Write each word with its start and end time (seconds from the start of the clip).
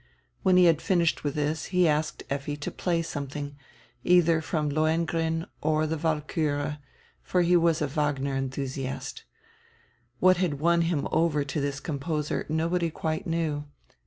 When 0.41 0.57
he 0.57 0.65
had 0.65 0.81
finished 0.81 1.23
with 1.23 1.35
this 1.35 1.65
he 1.65 1.87
asked 1.87 2.23
Effi 2.27 2.57
to 2.57 2.71
play 2.71 3.03
something, 3.03 3.55
either 4.03 4.41
from 4.41 4.67
Lohengrin 4.67 5.45
or 5.61 5.85
the 5.85 5.95
Walkiire, 5.95 6.79
for 7.21 7.43
he 7.43 7.55
was 7.55 7.83
a 7.83 7.87
Wagner 7.87 8.35
enthusiast. 8.35 9.25
What 10.19 10.37
had 10.37 10.59
won 10.59 10.81
him 10.81 11.07
over 11.11 11.43
to 11.43 11.61
this 11.61 11.79
composer 11.79 12.47
nobody 12.49 12.89
quite 12.89 13.27
knew. 13.27 13.65